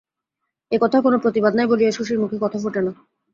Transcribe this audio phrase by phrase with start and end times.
[0.71, 2.91] একথার কোনো প্রতিবাদ নাই বলিয়া শশীর মুখে কথা ফোটে না।